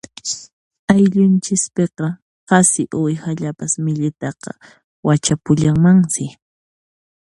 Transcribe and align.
Ayllunchispiqa 0.93 2.07
qasi 2.49 2.83
uwihallapas 2.97 3.73
millitaqa 3.85 4.51
wachapullanmansi. 5.07 6.25